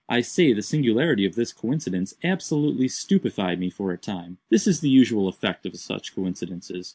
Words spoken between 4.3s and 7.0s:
This is the usual effect of such coincidences.